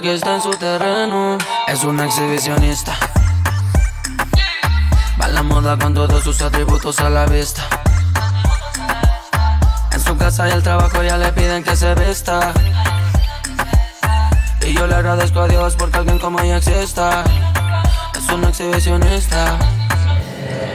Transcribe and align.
que 0.00 0.14
esté 0.14 0.34
en 0.34 0.42
su 0.42 0.50
terreno. 0.50 1.38
Es 1.66 1.82
una 1.82 2.04
exhibicionista. 2.04 2.94
Va 5.20 5.24
a 5.24 5.28
la 5.28 5.42
moda 5.42 5.76
con 5.78 5.94
todos 5.94 6.22
sus 6.22 6.40
atributos 6.42 7.00
a 7.00 7.10
la 7.10 7.26
vista. 7.26 7.62
En 9.92 10.00
su 10.00 10.16
casa 10.16 10.48
y 10.48 10.52
el 10.52 10.62
trabajo 10.62 11.02
ya 11.02 11.16
le 11.16 11.32
piden 11.32 11.64
que 11.64 11.74
se 11.74 11.94
vista. 11.94 12.52
Y 14.62 14.74
yo 14.74 14.86
le 14.86 14.94
agradezco 14.94 15.40
a 15.40 15.48
Dios 15.48 15.74
porque 15.76 15.98
alguien 15.98 16.18
como 16.18 16.40
ella 16.40 16.58
exista. 16.58 17.24
Es 18.16 18.28
una 18.32 18.50
exhibicionista. 18.50 19.58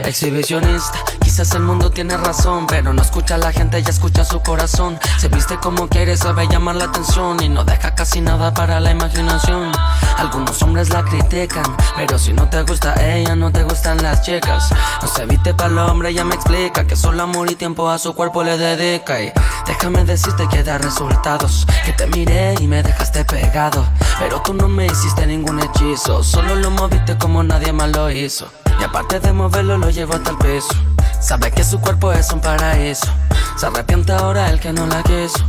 Exhibicionista, 0.04 0.98
quizás 1.34 1.52
el 1.56 1.62
mundo 1.64 1.90
tiene 1.90 2.16
razón, 2.16 2.64
pero 2.68 2.92
no 2.92 3.02
escucha 3.02 3.34
a 3.34 3.38
la 3.38 3.50
gente, 3.50 3.82
ya 3.82 3.90
escucha 3.90 4.24
su 4.24 4.40
corazón. 4.40 5.00
Se 5.18 5.26
viste 5.26 5.58
como 5.58 5.88
quiere, 5.88 6.16
sabe 6.16 6.46
llamar 6.46 6.76
la 6.76 6.84
atención 6.84 7.42
y 7.42 7.48
no 7.48 7.64
deja 7.64 7.92
casi 7.96 8.20
nada 8.20 8.54
para 8.54 8.78
la 8.78 8.92
imaginación. 8.92 9.72
Algunos 10.16 10.62
hombres 10.62 10.90
la 10.90 11.02
critican, 11.02 11.64
pero 11.96 12.20
si 12.20 12.32
no 12.32 12.48
te 12.48 12.62
gusta 12.62 12.94
ella, 13.04 13.34
no 13.34 13.50
te 13.50 13.64
gustan 13.64 14.00
las 14.00 14.22
chicas. 14.22 14.72
No 15.02 15.08
se 15.08 15.26
viste 15.26 15.52
para 15.54 15.70
el 15.70 15.78
hombre, 15.78 16.10
ella 16.10 16.22
me 16.22 16.36
explica 16.36 16.86
que 16.86 16.94
solo 16.94 17.24
amor 17.24 17.50
y 17.50 17.56
tiempo 17.56 17.90
a 17.90 17.98
su 17.98 18.14
cuerpo 18.14 18.44
le 18.44 18.56
dedica. 18.56 19.20
Y 19.20 19.32
déjame 19.66 20.04
decirte 20.04 20.46
que 20.48 20.62
da 20.62 20.78
resultados, 20.78 21.66
que 21.84 21.92
te 21.94 22.06
miré 22.06 22.54
y 22.60 22.68
me 22.68 22.80
dejaste 22.80 23.24
pegado, 23.24 23.84
pero 24.20 24.40
tú 24.40 24.54
no 24.54 24.68
me 24.68 24.86
hiciste 24.86 25.26
ningún 25.26 25.58
hechizo, 25.58 26.22
solo 26.22 26.54
lo 26.54 26.70
moviste 26.70 27.18
como 27.18 27.42
nadie 27.42 27.72
más 27.72 27.90
lo 27.90 28.08
hizo. 28.08 28.46
Y 28.78 28.84
aparte 28.84 29.18
de 29.18 29.32
moverlo, 29.32 29.78
lo 29.78 29.90
llevo 29.90 30.14
hasta 30.14 30.30
el 30.30 30.38
peso. 30.38 30.93
Sabe 31.24 31.50
que 31.50 31.64
su 31.64 31.80
cuerpo 31.80 32.12
es 32.12 32.30
un 32.32 32.40
paraíso. 32.40 33.06
Se 33.56 33.64
arrepiente 33.64 34.12
ahora 34.12 34.50
el 34.50 34.60
que 34.60 34.74
no 34.74 34.86
la 34.86 35.02
quiso. 35.02 35.42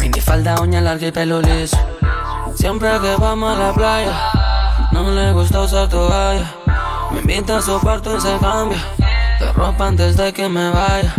Minifalda, 0.00 0.60
uña 0.60 0.80
larga 0.80 1.06
y 1.06 1.12
pelo 1.12 1.40
liso. 1.40 1.78
Siempre 2.56 2.90
que 2.98 3.14
vamos 3.14 3.56
a 3.56 3.60
la 3.60 3.72
playa, 3.72 4.12
no 4.90 5.08
le 5.08 5.32
gusta 5.32 5.60
usar 5.60 5.88
toalla. 5.88 6.52
Me 7.12 7.20
invita 7.20 7.58
a 7.58 7.62
su 7.62 7.78
cuarto 7.78 8.16
y 8.16 8.20
se 8.20 8.36
cambia 8.38 8.84
de 9.38 9.52
ropa 9.52 9.86
antes 9.86 10.16
de 10.16 10.32
que 10.32 10.48
me 10.48 10.68
vaya. 10.70 11.14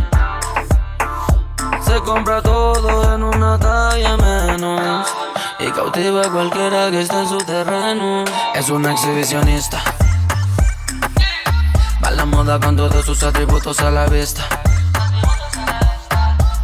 Se 1.82 1.98
compra 2.02 2.42
todo 2.42 3.16
en 3.16 3.24
una 3.24 3.58
talla 3.58 4.18
menos. 4.18 5.08
Y 5.58 5.72
cautiva 5.72 6.26
a 6.26 6.30
cualquiera 6.30 6.92
que 6.92 7.00
esté 7.00 7.18
en 7.18 7.30
su 7.30 7.38
terreno. 7.38 8.26
Es 8.56 8.70
una 8.70 8.92
exhibicionista. 8.92 9.82
Moda 12.42 12.60
con 12.60 12.76
todos 12.76 13.06
sus 13.06 13.22
atributos 13.22 13.80
a 13.82 13.92
la 13.92 14.08
vista. 14.08 14.42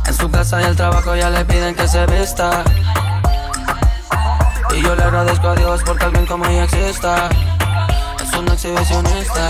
En 0.08 0.14
su 0.16 0.28
casa 0.28 0.60
y 0.60 0.64
el 0.66 0.76
trabajo 0.76 1.16
ya 1.16 1.30
le 1.30 1.46
piden 1.46 1.76
que 1.76 1.88
se 1.88 2.04
vista. 2.08 2.64
Y 4.76 4.82
yo 4.82 4.96
le 4.96 5.04
agradezco 5.04 5.50
a 5.50 5.56
Dios 5.56 5.84
porque 5.86 6.06
alguien 6.06 6.26
como 6.26 6.46
ella 6.46 6.64
exista. 6.64 7.30
Es 8.24 8.34
una 8.40 8.54
exhibicionista. 8.54 9.48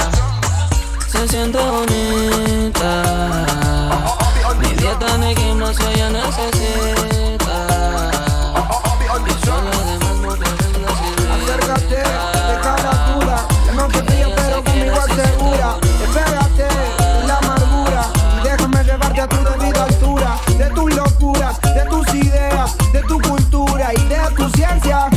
Se 1.07 1.29
siente 1.29 1.59
bonita. 1.59 3.03
Ni 4.59 4.67
dieta 4.73 5.17
ni 5.19 5.33
gimnasio 5.33 5.87
ella 5.87 6.09
necesita. 6.09 7.57
Tus 20.77 20.95
locuras, 20.95 21.59
de 21.61 21.85
tus 21.89 22.07
ideas, 22.13 22.75
de 22.93 23.01
tu 23.01 23.19
cultura 23.19 23.91
y 23.95 24.03
de 24.03 24.19
tu 24.35 24.47
ciencia. 24.49 25.09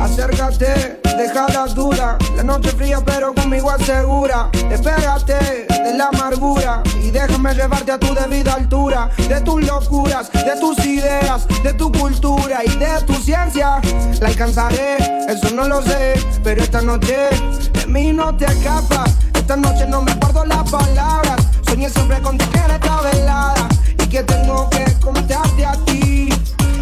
Acércate, 0.00 1.00
deja 1.02 1.46
la 1.52 1.66
duda. 1.66 2.16
La 2.36 2.42
noche 2.42 2.70
fría, 2.70 3.00
pero 3.04 3.34
conmigo 3.34 3.70
asegura. 3.70 4.48
Espérate 4.70 5.66
de 5.68 5.94
la 5.94 6.08
amargura 6.08 6.82
y 7.02 7.10
déjame 7.10 7.52
llevarte 7.52 7.92
a 7.92 7.98
tu 7.98 8.14
debida 8.14 8.54
altura. 8.54 9.10
De 9.28 9.42
tus 9.42 9.62
locuras, 9.66 10.32
de 10.32 10.58
tus 10.58 10.78
ideas, 10.86 11.46
de 11.62 11.74
tu 11.74 11.92
cultura 11.92 12.64
y 12.64 12.70
de 12.76 13.02
tu 13.06 13.12
ciencia. 13.14 13.82
La 14.20 14.28
alcanzaré, 14.28 14.96
eso 15.28 15.50
no 15.54 15.68
lo 15.68 15.82
sé. 15.82 16.14
Pero 16.42 16.62
esta 16.62 16.80
noche 16.80 17.28
de 17.74 17.86
mí 17.86 18.10
no 18.14 18.34
te 18.34 18.46
escapas. 18.46 19.27
Esta 19.48 19.56
noche 19.56 19.86
no 19.86 20.02
me 20.02 20.12
guardo 20.16 20.44
las 20.44 20.70
palabras. 20.70 21.36
Soñé 21.66 21.88
siempre 21.88 22.20
contigo 22.20 22.52
en 22.66 22.70
esta 22.70 23.00
velada. 23.00 23.68
Y 23.98 24.06
que 24.06 24.22
tengo 24.22 24.68
que 24.68 24.84
contarte 25.00 25.64
a 25.64 25.72
ti. 25.86 26.28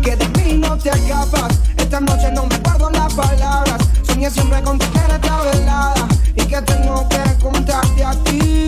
Que 0.02 0.16
de 0.16 0.28
mí 0.30 0.54
no 0.54 0.76
te 0.76 0.90
escapas. 0.90 1.60
Esta 1.76 2.00
noche 2.00 2.28
no 2.32 2.44
me 2.46 2.58
guardo 2.58 2.90
las 2.90 3.14
palabras. 3.14 3.80
Soñé 4.02 4.28
siempre 4.32 4.60
contigo 4.62 5.00
en 5.08 5.14
esta 5.14 5.42
velada. 5.42 6.08
Y 6.34 6.44
que 6.44 6.60
tengo 6.62 7.08
que 7.08 7.38
contarte 7.40 8.04
a 8.04 8.10
ti. 8.24 8.66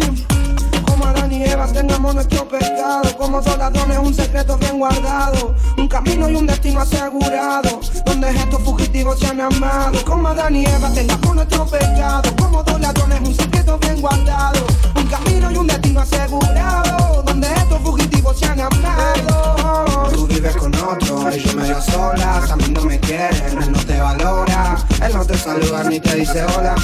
Como 0.86 1.04
Adán 1.04 1.32
y 1.32 1.42
Eva 1.42 1.66
tengamos 1.66 2.14
nuestro 2.14 2.48
pecado. 2.48 3.07
Como 3.18 3.40
dones 3.40 3.98
un 3.98 4.14
secreto 4.14 4.56
bien 4.58 4.78
guardado. 4.78 5.52
Un 5.76 5.88
camino 5.88 6.30
y 6.30 6.36
un 6.36 6.46
destino 6.46 6.80
asegurado. 6.80 7.80
Donde 8.06 8.30
estos 8.30 8.62
fugitivos 8.62 9.18
se 9.18 9.26
han 9.26 9.40
amado. 9.40 10.04
Como 10.04 10.28
Adán 10.28 10.54
y 10.54 10.64
Eva 10.64 10.88
tengamos 10.94 11.34
nuestro 11.34 11.66
pecado. 11.66 12.22
Como 12.40 12.62
dones 12.62 13.20
un 13.20 13.34
secreto 13.34 13.76
bien 13.78 14.00
guardado. 14.00 14.64
Un 14.94 15.06
camino 15.08 15.50
y 15.50 15.56
un 15.56 15.66
destino 15.66 16.00
asegurado. 16.00 17.22
Donde 17.24 17.48
estos 17.48 17.80
fugitivos 17.80 18.38
se 18.38 18.46
han 18.46 18.60
amado. 18.60 20.10
Tú 20.12 20.26
vives 20.28 20.56
con 20.56 20.72
otro 20.76 21.28
y 21.34 21.40
yo 21.40 21.54
medio 21.54 21.82
sola. 21.82 22.44
A 22.48 22.56
mí 22.56 22.68
no 22.72 22.82
me 22.82 23.00
quieren, 23.00 23.62
él 23.62 23.72
no 23.72 23.84
te 23.84 24.00
valora. 24.00 24.76
Él 25.04 25.12
no 25.12 25.24
te 25.24 25.36
saluda 25.36 25.82
ni 25.84 25.98
te 25.98 26.14
dice 26.14 26.44
hola. 26.44 26.76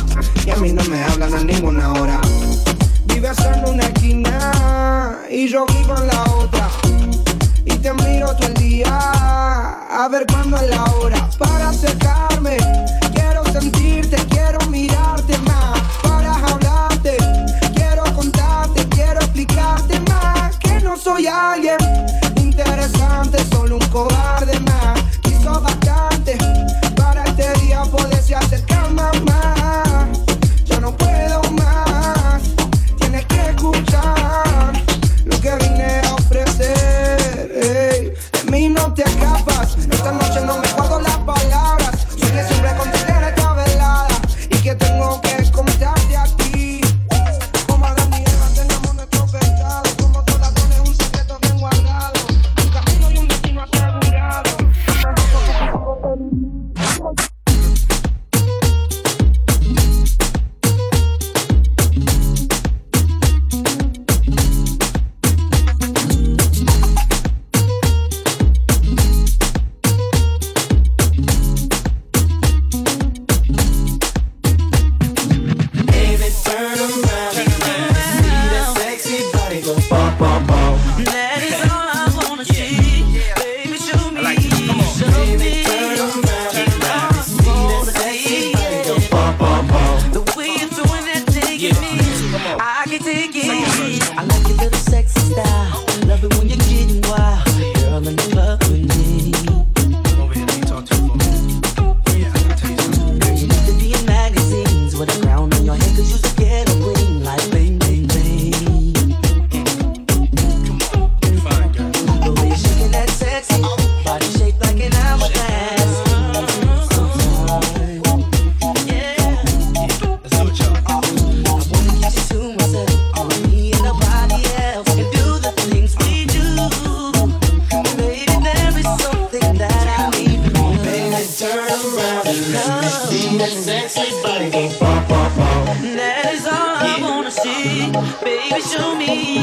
Y 0.44 0.50
a 0.50 0.56
mí 0.56 0.72
no 0.72 0.82
me 0.84 1.00
hablan 1.04 1.32
a 1.32 1.44
ninguna 1.44 1.92
hora 1.92 2.20
vive 3.14 3.28
en 3.28 3.68
una 3.68 3.84
esquina 3.84 5.18
y 5.30 5.48
yo 5.48 5.64
vivo 5.66 5.94
en 5.96 6.06
la 6.08 6.22
otra. 6.24 6.68
Y 7.64 7.76
te 7.76 7.92
miro 7.94 8.34
todo 8.34 8.48
el 8.48 8.54
día 8.54 8.88
a 8.88 10.08
ver 10.10 10.26
cuándo 10.26 10.56
es 10.56 10.68
la 10.68 10.84
hora 10.84 11.30
para 11.38 11.68
acercarme 11.68 12.56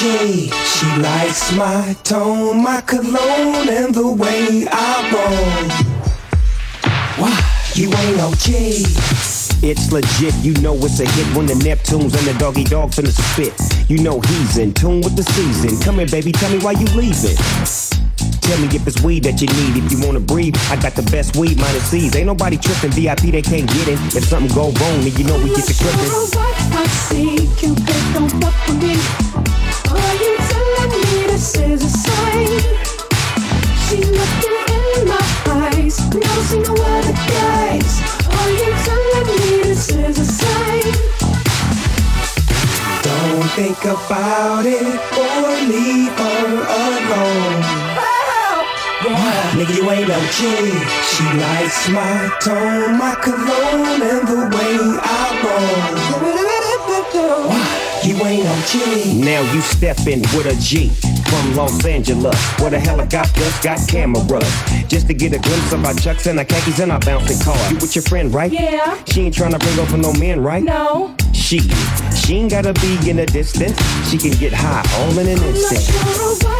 you 0.00 0.08
ain't 0.08 0.22
no 0.22 0.48
G. 0.48 0.50
She 0.64 0.86
likes 1.00 1.52
my 1.56 1.96
tone, 2.04 2.62
my 2.62 2.80
cologne, 2.82 3.68
and 3.68 3.94
the 3.94 4.10
way 4.12 4.66
I 4.70 5.10
roll. 5.12 5.68
Why? 7.18 7.38
You 7.74 7.92
ain't 7.92 8.16
no 8.16 8.32
G. 8.34 8.84
It's 9.64 9.92
legit, 9.92 10.34
you 10.42 10.54
know 10.60 10.74
it's 10.76 10.98
a 11.00 11.08
hit 11.08 11.36
when 11.36 11.46
the 11.46 11.54
Neptunes 11.54 12.16
and 12.18 12.26
the 12.26 12.34
doggy 12.38 12.64
dog 12.64 12.90
finna 12.90 13.12
spit. 13.12 13.54
You 13.88 14.02
know 14.02 14.20
he's 14.20 14.58
in 14.58 14.74
tune 14.74 15.00
with 15.02 15.14
the 15.16 15.22
season. 15.22 15.80
Come 15.80 15.96
here, 15.98 16.08
baby, 16.08 16.32
tell 16.32 16.50
me 16.50 16.58
why 16.58 16.72
you 16.72 16.86
leaving. 16.96 17.36
Tell 18.42 18.58
me 18.58 18.66
if 18.74 18.86
it's 18.86 19.00
weed 19.02 19.22
that 19.24 19.40
you 19.40 19.46
need. 19.46 19.84
If 19.84 19.92
you 19.92 20.04
wanna 20.04 20.20
breathe, 20.20 20.56
I 20.68 20.76
got 20.76 20.94
the 20.94 21.08
best 21.12 21.36
weed 21.36 21.58
minus 21.58 21.90
C's. 21.90 22.16
Ain't 22.16 22.26
nobody 22.26 22.56
tripping, 22.56 22.90
VIP 22.90 23.30
they 23.30 23.42
can't 23.42 23.68
get 23.68 23.88
in. 23.88 23.98
If 24.10 24.24
something 24.24 24.52
go 24.54 24.72
wrong, 24.72 25.00
then 25.00 25.14
you 25.14 25.24
know 25.24 25.38
we 25.38 25.54
get 25.54 25.64
the 25.64 25.74
Sure 25.74 25.88
crippin'. 25.88 26.10
what 26.34 26.82
I 26.82 26.86
see, 26.88 27.48
Cupid, 27.56 28.14
don't 28.14 28.30
fuck 28.42 28.68
with 28.68 28.82
me. 28.82 29.41
About 44.02 44.66
it 44.66 44.82
or 44.82 44.88
leave 45.68 46.12
her 46.12 46.46
alone. 46.84 47.62
Nigga, 49.56 49.74
you 49.76 49.90
ain't. 49.90 50.10
She 51.12 51.24
likes 51.38 51.80
my 51.88 52.16
tone, 52.40 52.98
my 52.98 53.14
cologne, 53.22 54.02
and 54.02 54.28
the 54.28 54.40
way 54.56 54.76
I 55.02 55.04
roll. 55.44 55.92
You 58.04 58.16
ain't 58.26 58.44
no 58.44 58.62
G. 58.66 59.20
Now 59.20 59.40
you 59.52 59.60
steppin' 59.60 60.22
with 60.34 60.46
a 60.46 60.56
G 60.60 60.88
from 60.88 61.54
Los 61.54 61.84
Angeles, 61.84 62.36
where 62.58 62.70
the 62.70 62.80
helicopters 62.80 63.56
got 63.60 63.78
cameras. 63.88 64.44
Just 64.88 65.06
to 65.06 65.14
get 65.14 65.32
a 65.32 65.38
glimpse 65.38 65.72
of 65.72 65.84
our 65.84 65.94
chucks 65.94 66.26
and 66.26 66.36
our 66.38 66.44
khakis 66.44 66.80
and 66.80 66.90
our 66.90 66.98
bouncing 66.98 67.38
car. 67.38 67.56
You 67.70 67.76
with 67.76 67.94
your 67.94 68.02
friend, 68.02 68.34
right? 68.34 68.50
Yeah. 68.50 69.02
She 69.04 69.22
ain't 69.22 69.34
tryna 69.36 69.60
bring 69.60 69.78
over 69.78 69.96
no 69.96 70.12
men, 70.14 70.42
right? 70.42 70.64
No. 70.64 71.14
She, 71.32 71.60
she 72.14 72.38
ain't 72.38 72.50
gotta 72.50 72.72
be 72.74 73.08
in 73.08 73.18
the 73.18 73.26
distance. 73.26 73.78
She 74.10 74.18
can 74.18 74.32
get 74.32 74.52
high 74.52 74.82
all 74.98 75.16
in 75.18 75.28
an 75.28 75.42
instant. 75.44 76.51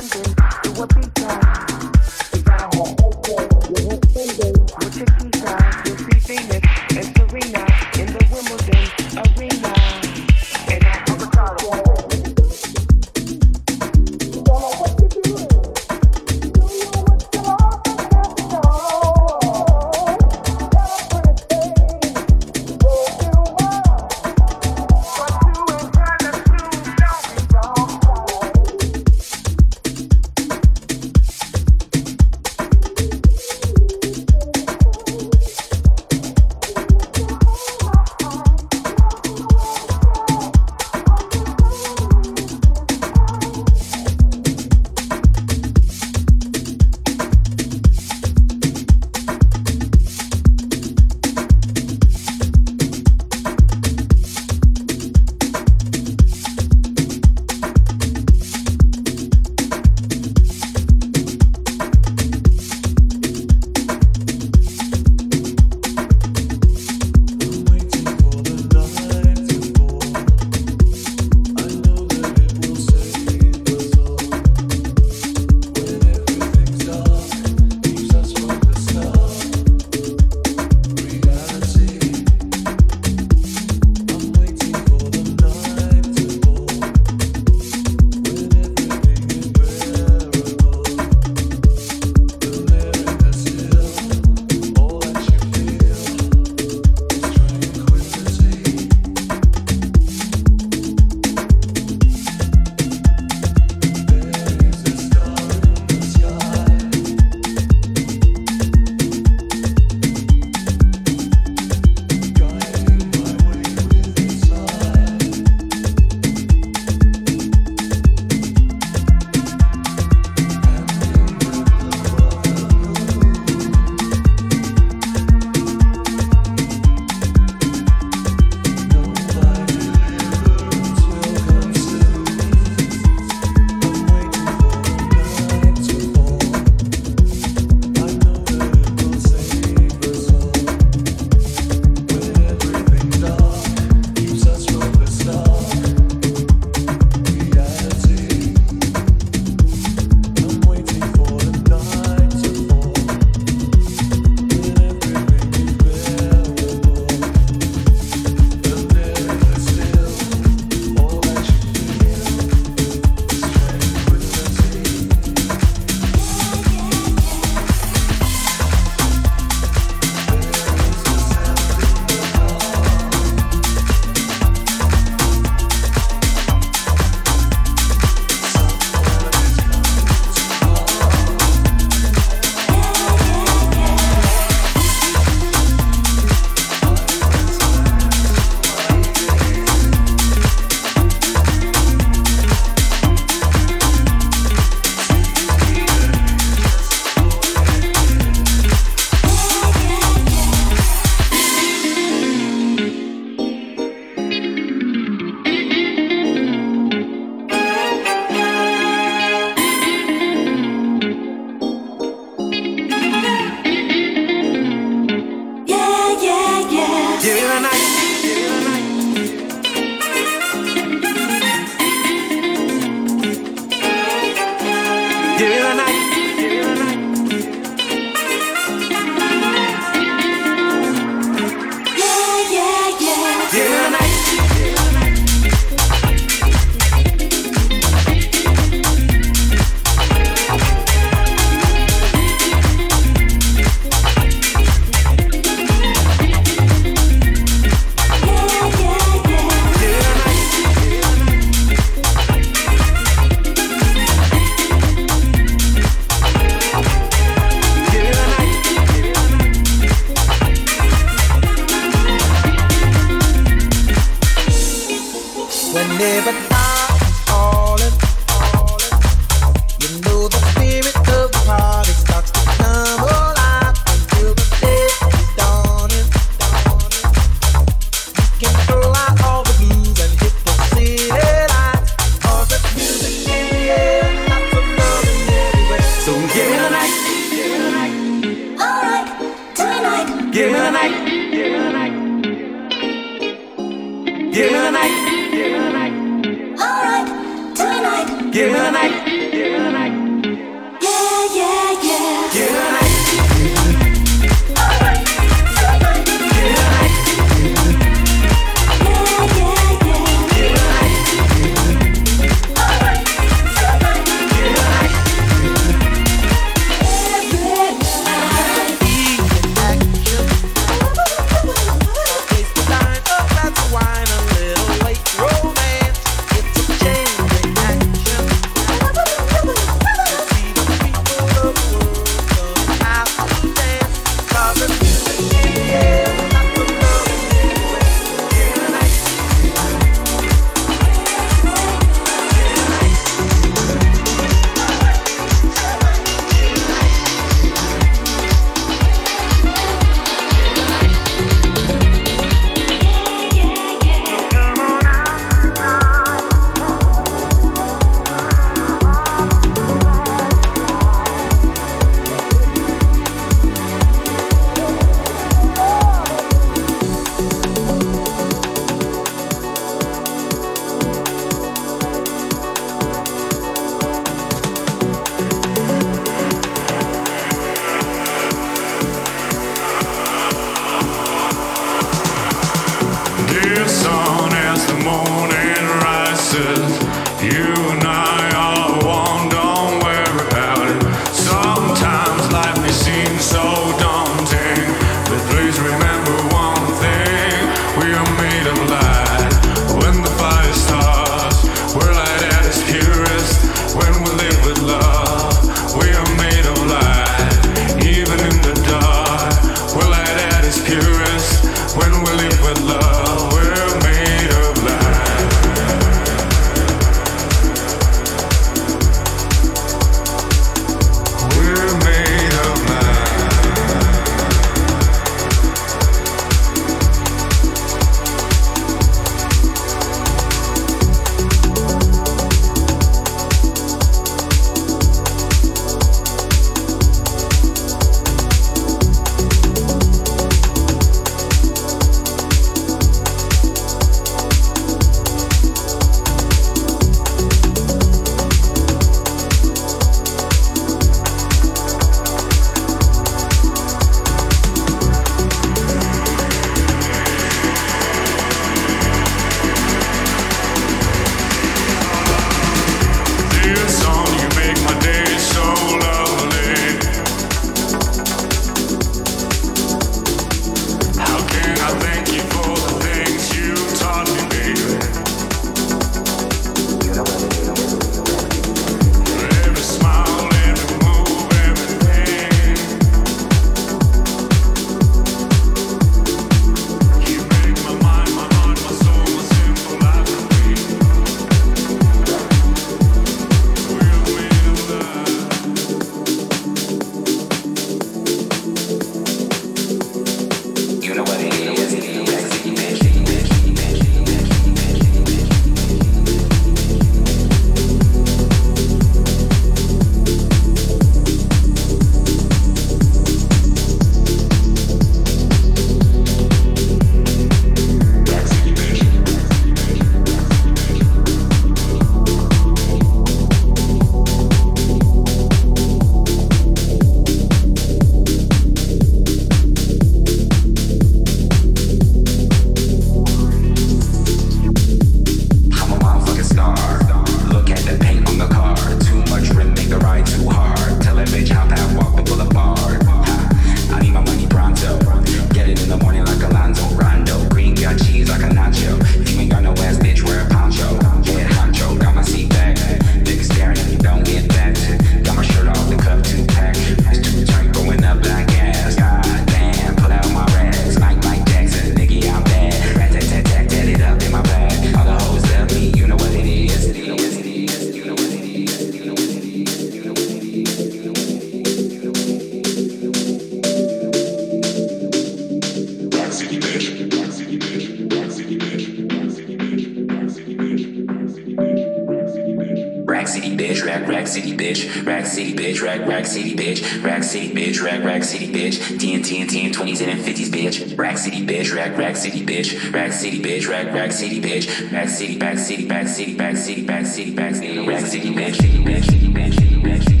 bitch, 592.31 592.73
rack 592.73 592.93
city 592.93 593.21
bitch, 593.21 593.49
rack 593.49 593.73
rack 593.73 593.91
city 593.91 594.21
bitch, 594.21 594.71
rack 594.71 594.87
city 594.87 595.17
back 595.17 595.37
city 595.37 595.65
back 595.67 595.87
city 595.87 596.15
back 596.15 596.37
city 596.37 596.63
back 596.65 596.85
city 596.85 597.11
back 597.11 597.35
city 597.35 597.67
rack 597.67 597.85
city 597.85 598.09
bitch, 598.13 598.37
bitch, 598.37 598.63
bitch, 598.63 599.35
bitch, 599.35 599.61
bitch. 599.61 600.00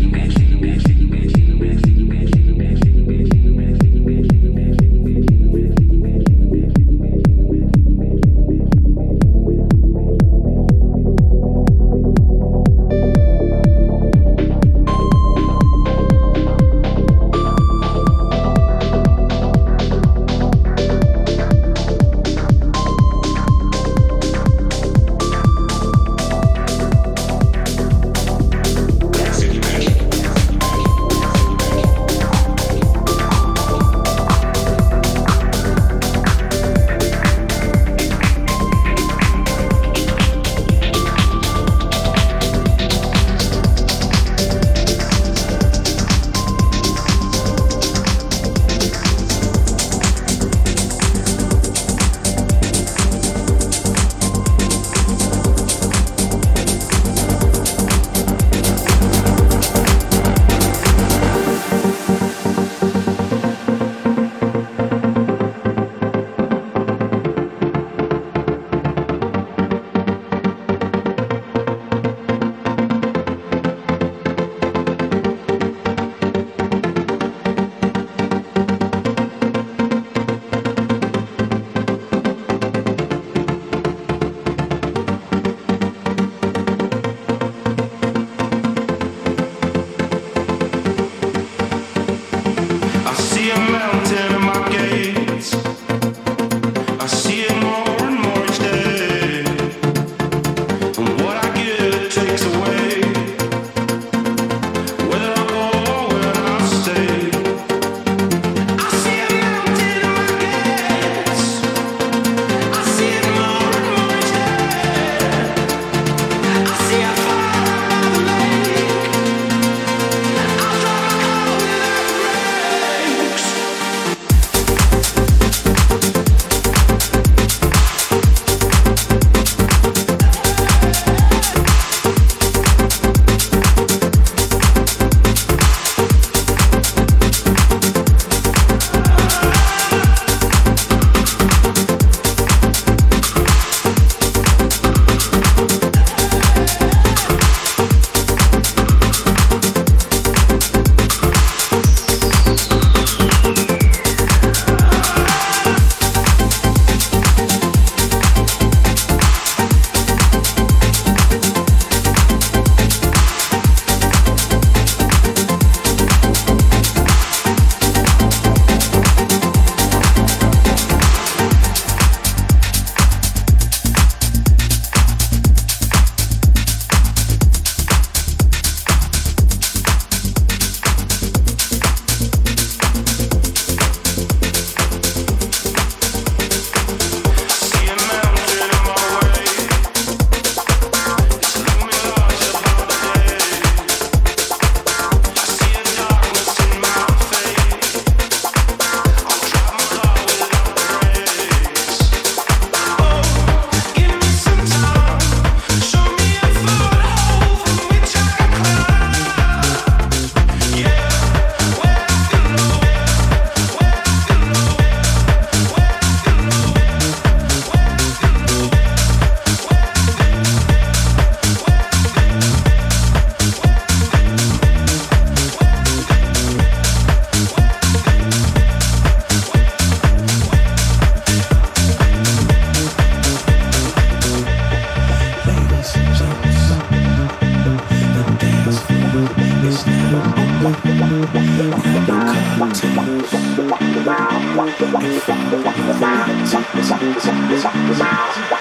Wow. 247.99 248.60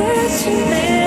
This 0.00 0.46
you 0.46 0.56
made. 0.64 0.99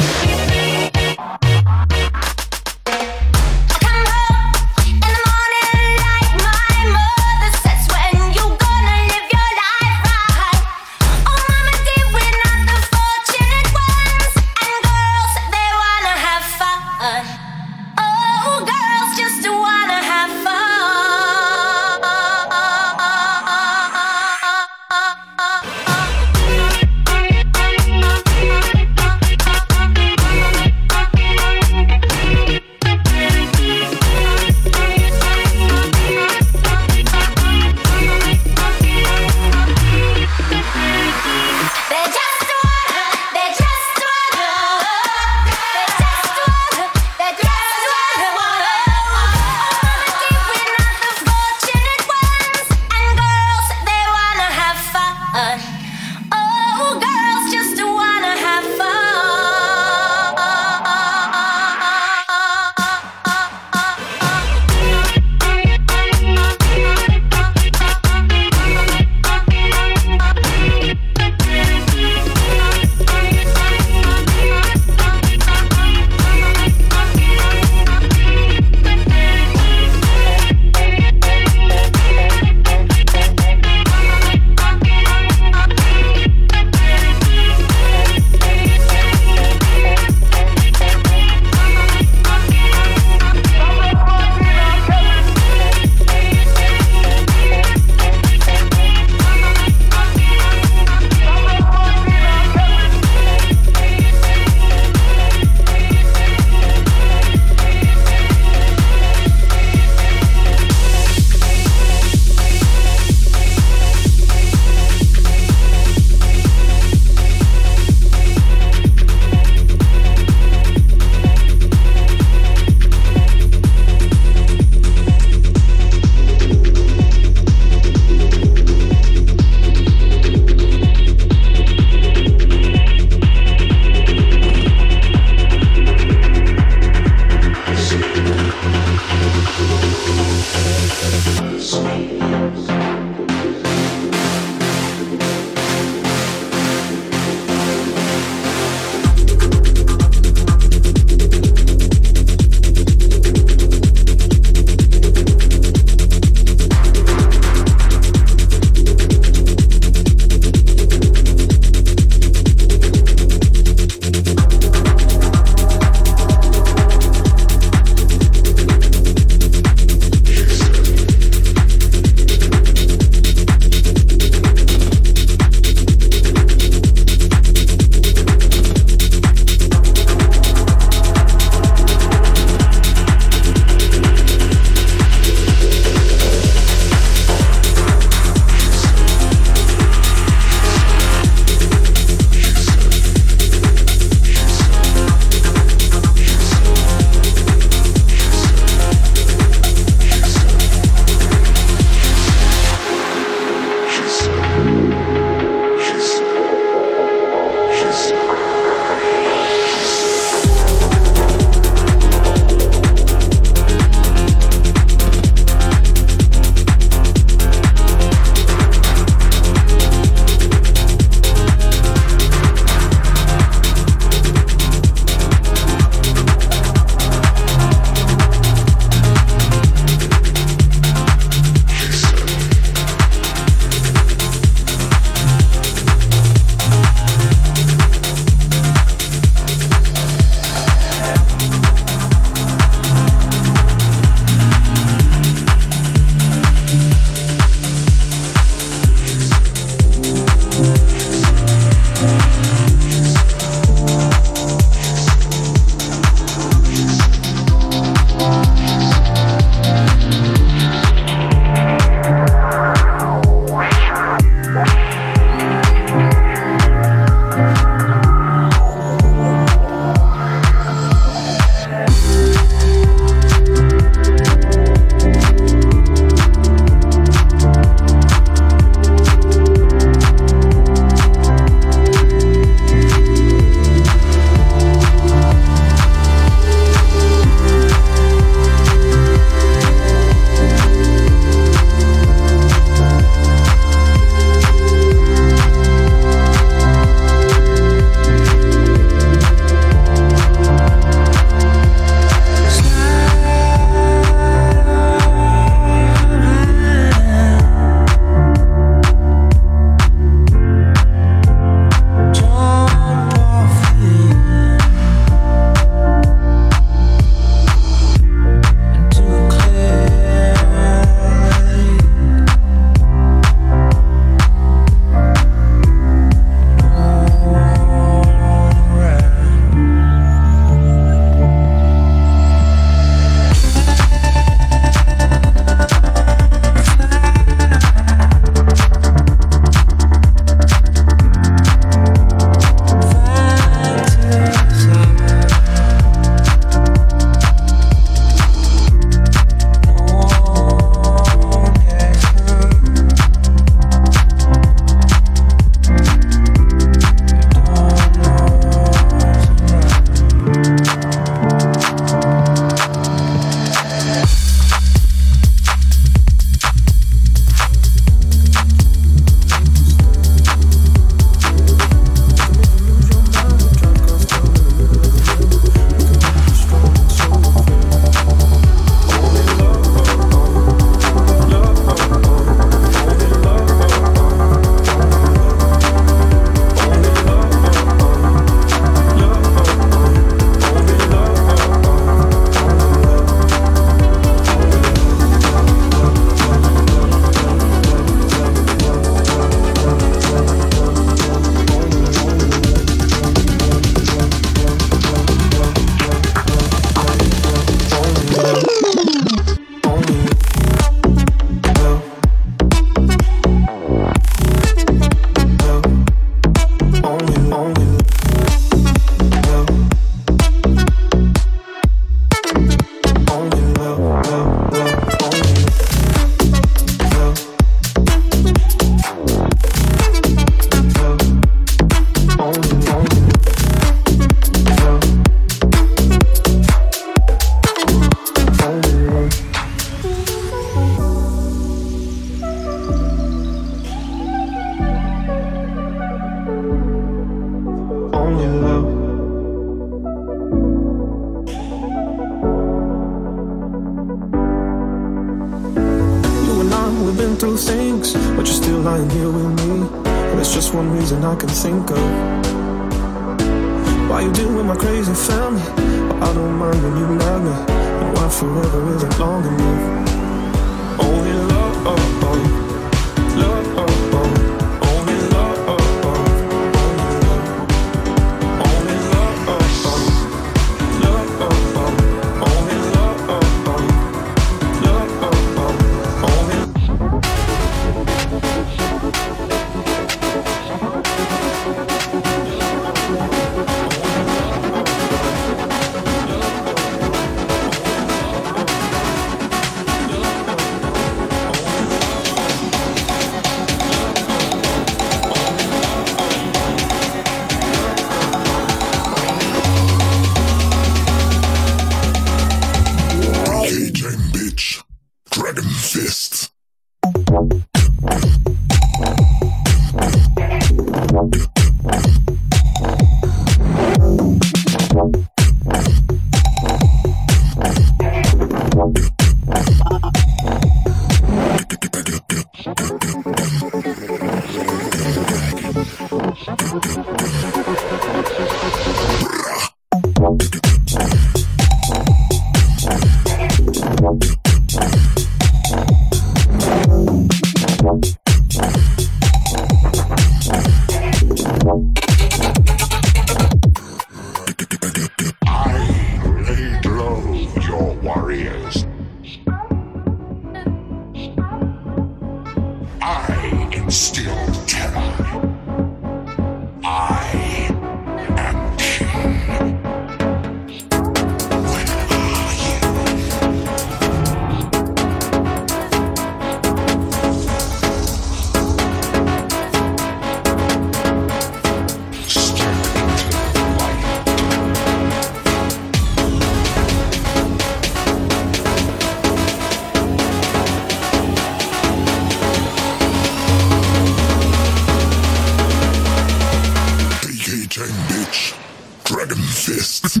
Dragon 598.98 599.16
Fist. 599.16 600.00